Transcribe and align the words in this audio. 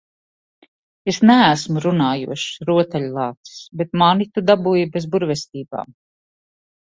Es 1.11 1.17
neesmu 1.29 1.81
runājošs 1.83 2.55
rotaļlācis, 2.69 3.59
bet 3.83 3.93
mani 4.03 4.29
tu 4.37 4.43
dabūji 4.53 4.87
bez 4.97 5.05
burvestībām. 5.17 5.93